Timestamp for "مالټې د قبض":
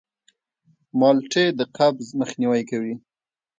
0.99-2.05